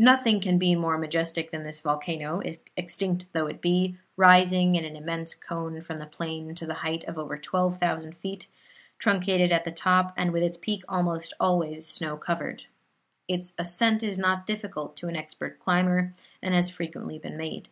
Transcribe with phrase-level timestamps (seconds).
[0.00, 2.42] Nothing can be more majestic than this volcano,
[2.76, 7.04] extinct though it be, rising in an immense cone from the plain to the height
[7.04, 8.48] of over twelve thousand feet,
[8.98, 12.64] truncated at the top, and with its peak almost always snow covered.
[13.28, 17.68] Its ascent is not difficult to an expert climber, and has frequently been made.